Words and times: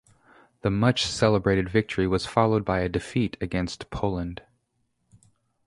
The 0.63 0.71
much 0.71 1.05
celebrated 1.05 1.69
victory 1.69 2.07
was 2.07 2.25
followed 2.25 2.65
by 2.65 2.79
a 2.79 2.89
defeat 2.89 3.37
against 3.39 3.91
Poland. 3.91 4.41